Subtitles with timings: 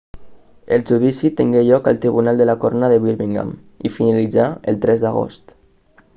[0.75, 3.53] el judici tingué lloc al tribunal de la corona de birmingham
[3.87, 5.57] i finalitzà el 3 d'agost